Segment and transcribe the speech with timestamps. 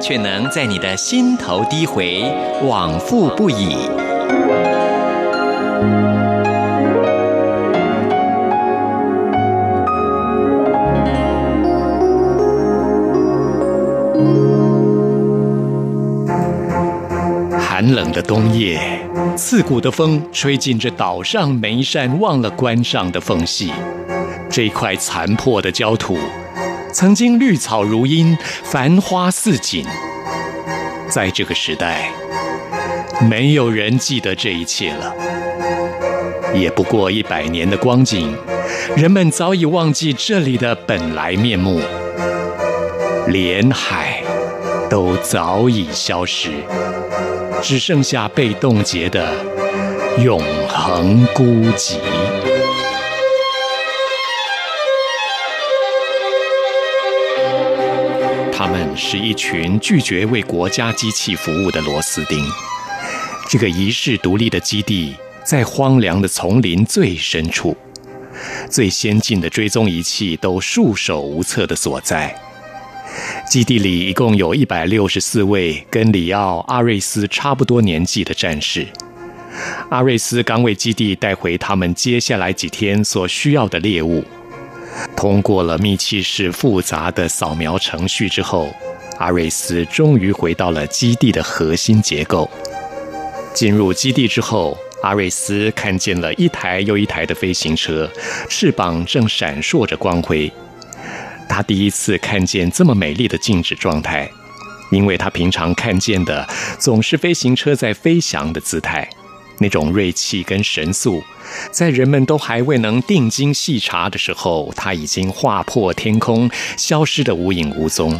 [0.00, 2.24] 却能在你的心头低回，
[2.64, 3.76] 往复不已。
[17.58, 18.78] 寒冷的冬夜，
[19.36, 23.72] 刺骨的风吹进这岛上每扇忘了关上的缝隙，
[24.50, 26.18] 这块残破的焦土。
[26.92, 29.84] 曾经绿草如茵，繁花似锦。
[31.08, 32.10] 在这个时代，
[33.28, 35.14] 没有人记得这一切了。
[36.54, 38.36] 也不过一百年的光景，
[38.96, 41.80] 人们早已忘记这里的本来面目，
[43.28, 44.22] 连海
[44.88, 46.50] 都早已消失，
[47.62, 49.32] 只剩下被冻结的
[50.18, 51.44] 永恒孤
[51.76, 51.98] 寂。
[58.96, 62.44] 是一群拒绝为国家机器服务的螺丝钉。
[63.48, 67.76] 这个遗世独立的基地在荒凉的丛林最深处，
[68.70, 72.34] 最先进的追踪仪器都束手无策的所在。
[73.48, 78.86] 基地里一共有一百六十四位跟里奥·阿瑞斯差不多年纪的战士。
[79.88, 84.24] 阿瑞斯刚为基地带回他们接下来几天所需要的猎物。
[85.16, 88.74] 通过了密契式复杂的扫描程序之后，
[89.18, 92.50] 阿瑞斯终于回到了基地的核心结构。
[93.52, 98.10] 进入基地之后，阿瑞斯看见了一台又一台的飞行车，
[98.48, 100.50] 翅膀正闪烁着光辉。
[101.48, 104.30] 他第一次看见这么美丽的静止状态，
[104.90, 106.48] 因为他平常看见的
[106.78, 109.08] 总是飞行车在飞翔的姿态。
[109.60, 111.22] 那种锐气跟神速，
[111.70, 118.18] 在人们都还未能定睛细察的时候，它已经划破天空，消失得无影无踪。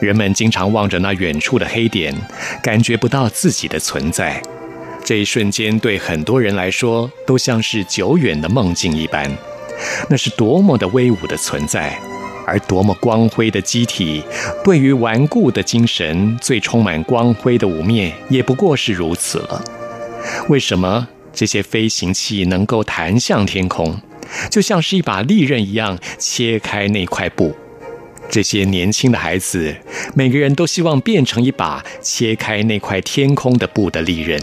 [0.00, 2.14] 人们经常望着那远处的黑点，
[2.62, 4.42] 感觉不到自己的存在。
[5.02, 9.30] 这一瞬间，对很多人来说，都像是久远的梦境一般。
[10.08, 11.98] 那是多么的威武的存在，
[12.46, 14.22] 而多么光辉的机体，
[14.62, 19.64] 对于顽固的精神，最充满光辉的污蔑，也不过是如此了。
[20.48, 24.00] 为什么这些飞行器能够弹向天空，
[24.50, 27.54] 就像是一把利刃一样切开那块布？
[28.30, 29.76] 这些年轻的孩子，
[30.14, 34.40] 每个人都希望变成一把切开那块天空的布的利刃。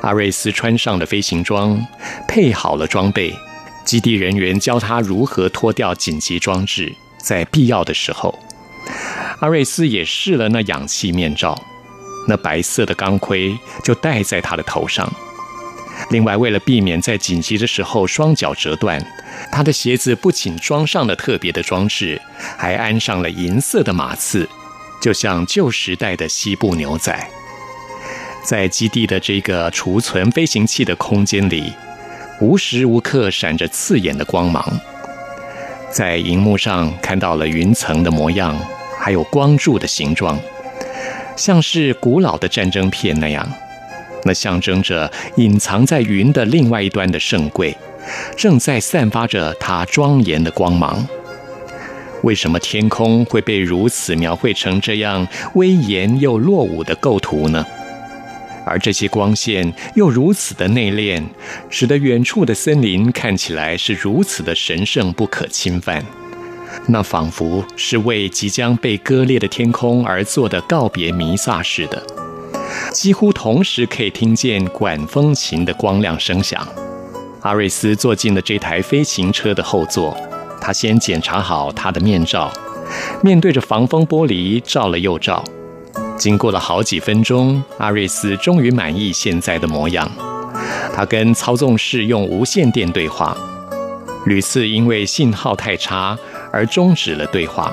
[0.00, 1.84] 阿瑞斯穿上了飞行装，
[2.26, 3.34] 配好了装备，
[3.84, 8.38] 基地人员教他如何脱掉紧急装置，在必要的时候，
[9.40, 11.60] 阿瑞斯也试了那氧气面罩。
[12.26, 15.10] 那白色的钢盔就戴在他的头上。
[16.10, 19.02] 另外，为了避免在紧急的时候双脚折断，
[19.50, 22.20] 他的鞋子不仅装上了特别的装置，
[22.58, 24.46] 还安上了银色的马刺，
[25.00, 27.30] 就像旧时代的西部牛仔。
[28.44, 31.72] 在基地的这个储存飞行器的空间里，
[32.40, 34.62] 无时无刻闪着刺眼的光芒。
[35.90, 38.54] 在荧幕上看到了云层的模样，
[38.98, 40.38] 还有光柱的形状。
[41.36, 43.46] 像是古老的战争片那样，
[44.24, 47.76] 那象征着隐藏在云的另外一端的圣柜，
[48.36, 51.06] 正在散发着它庄严的光芒。
[52.22, 57.64] 为什么天空会被如此描绘成这样威严又落伍的构图呢？
[58.64, 61.22] 而这些光线又如此的内敛，
[61.70, 66.04] 使得远处的森林看起来是如此的神圣不可侵犯。
[66.88, 72.00] 那仿佛是为即将被割裂的天空而做的告别弥撒似的，
[72.92, 76.66] 几乎同时可以听见管风琴的光亮声响。
[77.42, 80.16] 阿瑞斯坐进了这台飞行车的后座，
[80.60, 82.52] 他先检查好他的面罩，
[83.22, 85.42] 面对着防风玻璃照了又照。
[86.16, 90.10] 经过了好几分钟，阿瑞斯终于满意现在的模样。
[90.94, 93.36] 他跟操纵室用无线电对话，
[94.24, 96.18] 屡次因为信号太差，
[96.56, 97.70] 而终止了对话。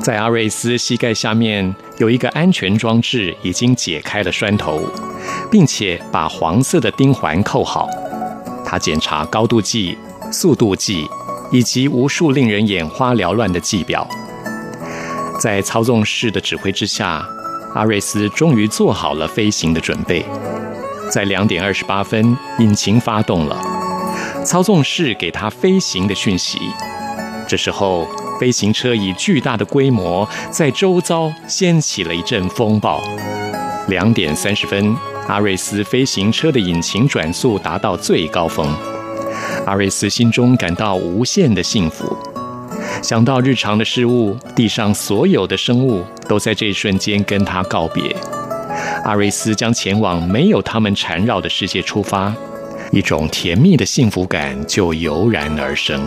[0.00, 4.80] 在阿瑞斯膝盖下面有一个安全装置，已经解开了栓头，
[5.50, 7.88] 并且把黄色的钉环扣好。
[8.64, 9.98] 他检查高度计、
[10.30, 11.04] 速度计
[11.50, 14.06] 以及无数令人眼花缭乱的计表。
[15.40, 17.26] 在操纵室的指挥之下，
[17.74, 20.24] 阿瑞斯终于做好了飞行的准备。
[21.10, 23.60] 在两点二十八分，引擎发动了，
[24.46, 26.60] 操纵室给他飞行的讯息。
[27.50, 28.06] 这时候，
[28.38, 33.02] 飞行车以巨大的规模在周遭掀起了一阵风暴。
[33.88, 38.72] 两点三十分，阿瑞斯飞行车的引擎转速达到最高峰。
[39.66, 42.16] 阿瑞斯心中感到无限的幸福，
[43.02, 48.14] 想到日常的事物，地上所有的生物都在这一瞬间跟他告别。
[49.02, 52.32] 阿瑞斯将前往没有他们缠绕的世界出发，
[52.92, 56.00] 一种甜蜜的幸福感就油然而生。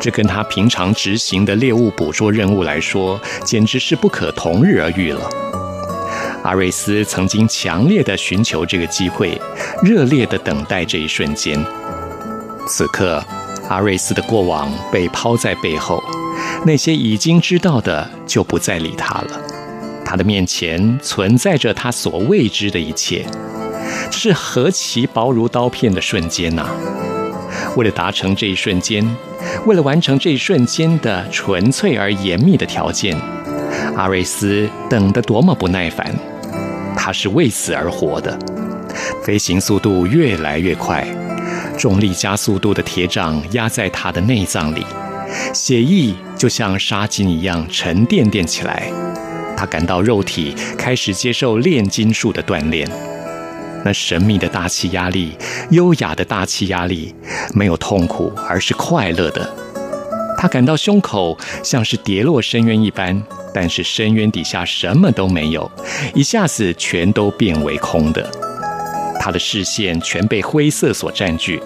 [0.00, 5.28] 这跟他平常执行的猎物捕捉任务来说，简直是不可同日而语了。
[6.42, 9.40] 阿瑞斯曾经强烈的寻求这个机会，
[9.82, 11.58] 热烈的等待这一瞬间。
[12.68, 13.24] 此刻，
[13.68, 16.02] 阿瑞斯的过往被抛在背后，
[16.64, 19.40] 那些已经知道的就不再理他了。
[20.04, 23.26] 他的面前存在着他所未知的一切，
[24.08, 26.68] 这是何其薄如刀片的瞬间呐！
[27.74, 29.04] 为了达成这一瞬间，
[29.64, 33.16] 为了完成这一瞬间的纯粹而严密的条件，
[33.96, 36.14] 阿瑞斯等得多么不耐烦！
[36.96, 38.36] 他是为此而活的，
[39.22, 41.06] 飞行速度越来越快。
[41.78, 44.84] 重力加速度的铁掌压在他的内脏里，
[45.52, 48.90] 血液就像沙金一样沉甸甸起来。
[49.56, 52.88] 他感到肉体开始接受炼金术的锻炼。
[53.86, 55.30] 那神秘的大气压力，
[55.70, 57.14] 优雅的大气压力，
[57.54, 59.48] 没有痛苦，而是快乐的。
[60.36, 63.22] 他感到胸口像是跌落深渊一般，
[63.54, 65.70] 但是深渊底下什么都没有，
[66.16, 68.28] 一下子全都变为空的。
[69.20, 71.62] 他的视线全被灰色所占据，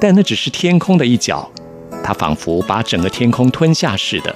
[0.00, 1.46] 但那只是天空的一角，
[2.02, 4.34] 他仿佛把整个天空吞下似的。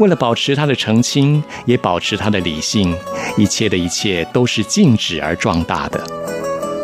[0.00, 2.94] 为了保持他的澄清，也保持他的理性，
[3.38, 6.25] 一切的一切都是静止而壮大的。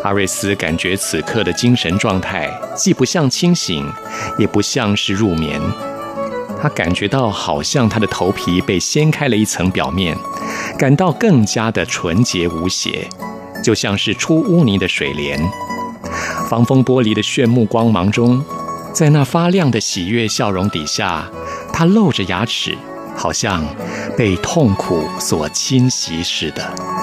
[0.03, 3.89] 阿瑞斯感觉此刻的精神状态既不像清醒，
[4.37, 5.61] 也不像是入眠。
[6.61, 10.17] 他感觉到好像他的头皮被掀开了一层表面，
[10.77, 13.09] 感到更加的纯洁无邪。
[13.63, 15.39] 就像是出污泥的水帘，
[16.49, 18.43] 防风玻璃的炫目光芒中，
[18.91, 21.29] 在那发亮的喜悦笑容底下，
[21.71, 22.77] 他露着牙齿，
[23.15, 23.65] 好像
[24.17, 27.02] 被痛苦所侵袭似的。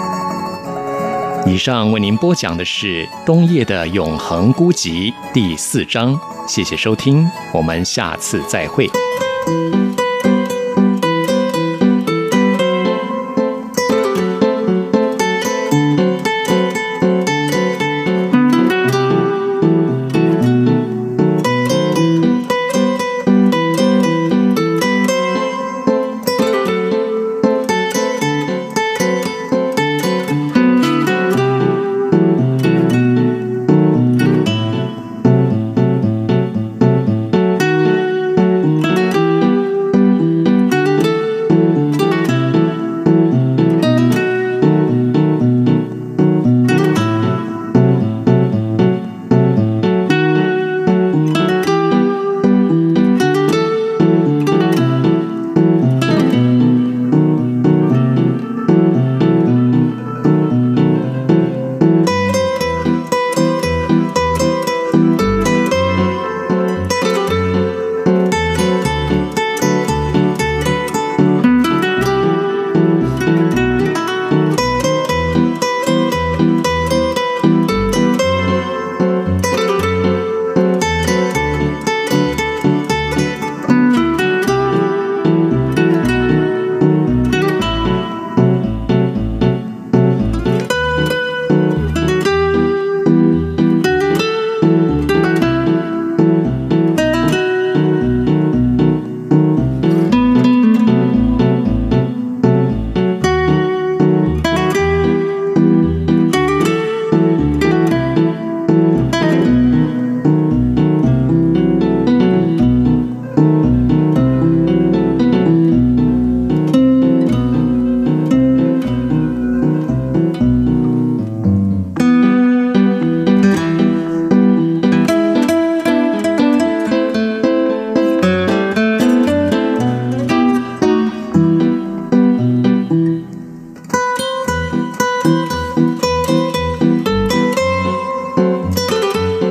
[1.47, 8.89] 以上为您播讲的是冬夜的《永恒孤寂》第四章，谢谢收听，我们下次再会。